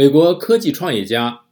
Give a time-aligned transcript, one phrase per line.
[0.00, 1.42] 美国科技创业家、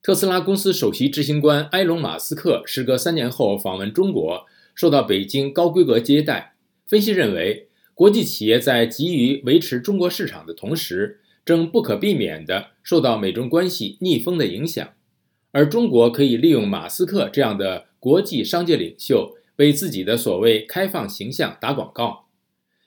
[0.00, 6.54] 特斯拉公司首席执行官埃隆·马斯克时隔三年后访问中国，受到北京高规格接待。
[6.86, 14.88] 分析认为，国际企业在急于维持中国市场的同时，正不可避免地受到美中关系逆风的影响。
[15.52, 22.24] 而中国可以利用马斯克这样的国际商界领袖，为自己的所谓开放形象打广告。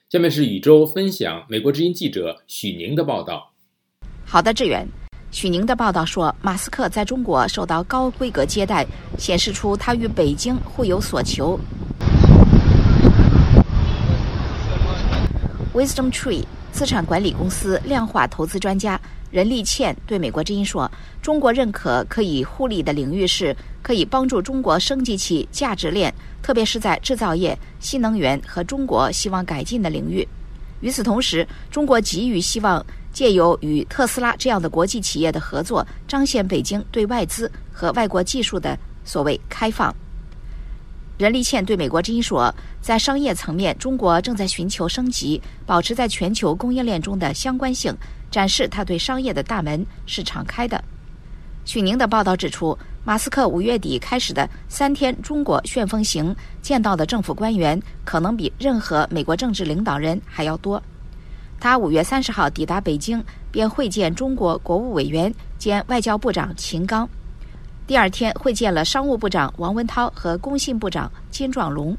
[0.09, 3.53] 下面是宇宙分享美国之音记者许宁的报道。
[4.25, 4.88] 好的，志远。
[5.32, 8.85] 许宁的报道说，马斯克在中国受到高规格接待，
[9.17, 11.57] 显示出他与北京互有所求。
[15.73, 18.99] Wisdom Tree 资产管理公司量化投资专家。
[19.31, 20.91] 任立倩对美国之音说
[21.23, 30.27] ：“中国认可可以互利的领域是可以帮助中国升级其价值链，特别是在制造业、新能源和中国希望改进的领域。
[30.82, 39.93] 与此同时，中国急于希望借由与特斯拉这样的国际企业的合作，彰显北京对外资和外国技术的所谓开放。”
[41.18, 47.95] 任立倩对美国之音说：“在商业层面，中国正在寻求升级，保持在全球供应链中的相关性。”
[48.31, 50.81] 展示他对商业的大门是敞开的。
[51.65, 60.81] 许宁的报道指出，马斯克五月底开始的三天中国旋风行见到的政府官员可能比任何美国政治领导人还要多。
[61.62, 67.07] 他五月三十号抵达北京，便会见中国国务委员兼外交部长秦刚，
[67.85, 71.95] 第二天会见了商务部长王文涛和工信部长金壮龙。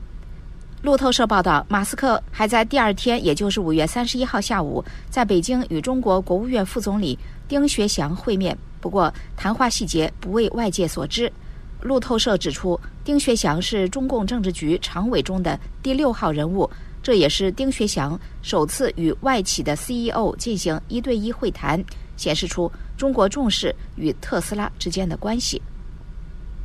[0.82, 7.16] 路透社报道，马斯克还在第二天，也就是五月三十一号下午，在北京与中国国务院副总理
[7.47, 8.58] 丁学祥会面。
[8.80, 11.32] 不过，谈话细节不为外界所知。
[11.80, 16.69] 路透社指出，丁学祥是中共政治局常委中的第六号人物，
[17.03, 21.83] 这也是丁学祥首次与外企的 CEO 进行一对一会谈，
[22.17, 25.61] 显示出中国重视与特斯拉之间的关系。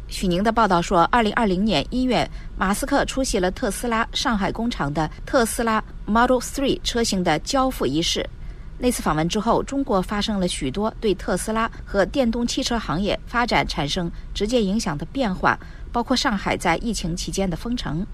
[0.08, 8.26] 许宁的报道说，二零二零年一月，马斯克出席了特斯拉上海工厂的特斯拉 Model 3车型的交付仪式。
[8.80, 15.60] 那次访问之后，中国发生了许多对特斯拉和电动汽车行业发展产生直接影响的变化，
[15.92, 18.06] 包括上海在疫情期间的封城。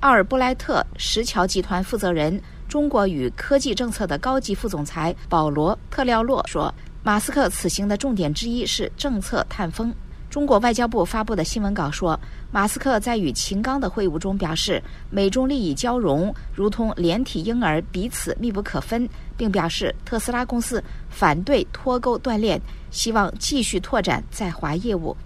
[0.00, 6.72] 奥尔布莱特石桥集团负责人、中国与科技政策的高级副总裁保罗·特廖洛说
[7.02, 9.92] ：“马斯克此行的重点之一是政策探风。”
[10.30, 12.18] 中国外交部发布的新闻稿说，
[12.52, 22.60] 马斯克在与秦刚的会晤中表示，美中利益交融如同连体婴儿，彼此密不可分，并表示特斯拉公司反对脱钩断链，
[22.92, 25.16] 希望继续拓展在华业务。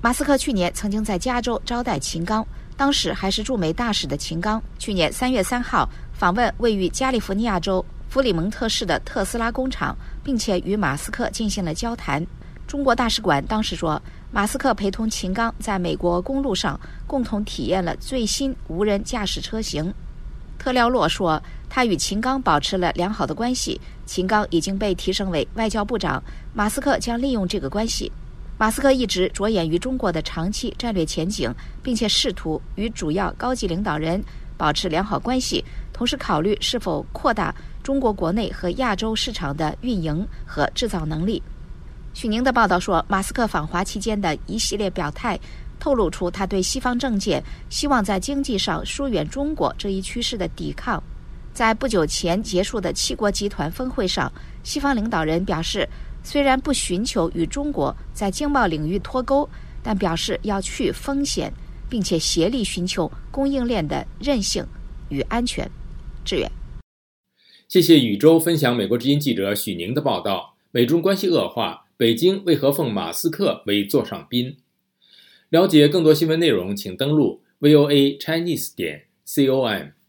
[0.00, 2.46] 马斯克去年曾经在加州招待秦刚，
[2.76, 12.26] 当时还是驻美大使的秦刚，去年三月三号访问位于加利福尼亚州弗里蒙特市的特斯拉工厂，并且与马斯克进行了交谈。
[12.66, 14.00] 中国大使馆当时说。
[14.34, 19.92] 马斯克陪同秦刚在美国公路上共同体验了最新无人驾驶车型。
[20.58, 21.38] 特廖洛说，
[21.68, 23.78] 他与秦刚保持了良好的关系。
[24.06, 26.22] 秦刚已经被提升为外交部长，
[26.54, 28.10] 马斯克将利用这个关系。
[28.62, 31.52] 马斯克一直着眼于中国的长期战略前景，
[31.82, 34.22] 并且试图与主要高级领导人
[34.56, 37.52] 保持良好关系，同时考虑是否扩大
[37.82, 41.42] 中国国内和亚洲市场的运营和制造能力。
[42.14, 45.36] 许宁的报道说，马斯克访华期间的一系列表态，
[45.80, 51.02] 透露出他对西方政界希望在经济上疏远中国这一趋势的抵抗。
[51.52, 55.86] 在不久前结束的七国集团峰会上，西方领导人表示，
[56.22, 59.48] 虽然不寻求与中国在经贸领域脱钩，
[59.82, 61.52] 但表示要去风险，
[61.88, 64.66] 并且协力寻求供应链的韧性
[65.08, 65.70] 与安全。
[66.24, 66.50] 志远，
[67.68, 70.54] 谢谢宇宙分享美国之音记者许宁的报道。
[70.70, 71.84] 美中关系恶化。
[71.98, 74.56] 北京为何奉马斯克为座上宾？
[75.50, 80.01] 了解更多新闻内容，请登录 voa chinese 点 com。